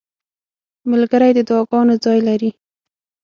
ملګری 0.91 1.31
د 1.35 1.39
دعاګانو 1.49 1.95
ځای 2.05 2.19
لري. 2.27 2.49